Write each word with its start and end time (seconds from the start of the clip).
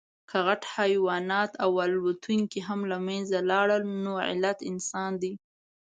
که 0.29 0.37
غټ 0.47 0.61
حیوانات 0.77 1.51
او 1.63 1.71
الوتونکي 1.85 2.59
هم 2.67 2.79
له 2.91 2.97
منځه 3.07 3.37
لاړل، 3.49 3.83
نو 4.03 4.13
علت 4.27 4.57
انسان 4.71 5.11
دی. 5.21 5.33